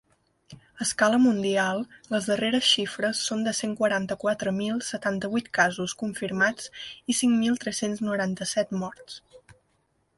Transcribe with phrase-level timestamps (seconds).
[0.81, 1.81] A escala mundial
[2.13, 6.73] les darreres xifres són de cent quaranta-quatre mil setanta-vuit casos confirmats
[7.13, 9.21] i cinc mil tres-cents noranta-set morts.